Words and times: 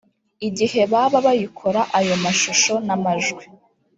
igihe 0.47 0.81
baba 0.91 1.17
bayikora 1.25 1.81
ayo 1.99 2.15
mashusho 2.23 2.73
n 2.87 2.89
amajwi 2.95 3.43